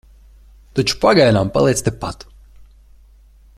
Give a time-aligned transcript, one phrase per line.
[0.79, 2.27] Taču pagaidām paliec tepat.